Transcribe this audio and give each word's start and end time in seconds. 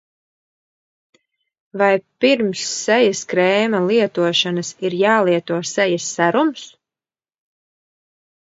Vai 1.81 1.89
pirms 2.25 2.63
sejas 2.69 3.21
krēma 3.33 3.83
lietošanas 3.91 4.73
ir 4.89 4.97
jālieto 5.03 5.61
sejas 5.75 6.09
serums? 6.17 6.65